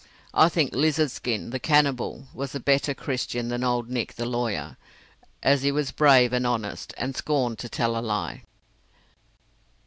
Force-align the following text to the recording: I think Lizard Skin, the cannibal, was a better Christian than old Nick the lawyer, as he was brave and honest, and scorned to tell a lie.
I 0.33 0.49
think 0.49 0.73
Lizard 0.73 1.11
Skin, 1.11 1.51
the 1.51 1.59
cannibal, 1.59 2.25
was 2.33 2.55
a 2.55 2.59
better 2.59 2.95
Christian 2.95 3.49
than 3.49 3.63
old 3.63 3.87
Nick 3.91 4.15
the 4.15 4.25
lawyer, 4.25 4.75
as 5.43 5.61
he 5.61 5.71
was 5.71 5.91
brave 5.91 6.33
and 6.33 6.47
honest, 6.47 6.91
and 6.97 7.15
scorned 7.15 7.59
to 7.59 7.69
tell 7.69 7.95
a 7.95 8.01
lie. 8.01 8.41